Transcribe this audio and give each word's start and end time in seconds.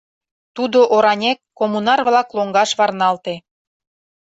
Тудо 0.55 0.79
оранек 0.95 1.39
коммунар-влак 1.59 2.29
лоҥгаш 2.35 2.69
варналте. 2.79 3.35